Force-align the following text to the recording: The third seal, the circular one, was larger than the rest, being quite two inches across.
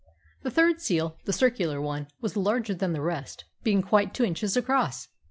The 0.41 0.49
third 0.49 0.81
seal, 0.81 1.17
the 1.25 1.31
circular 1.31 1.79
one, 1.79 2.07
was 2.21 2.35
larger 2.35 2.73
than 2.73 2.91
the 2.93 3.01
rest, 3.03 3.45
being 3.61 3.83
quite 3.83 4.15
two 4.15 4.25
inches 4.25 4.57
across. 4.57 5.09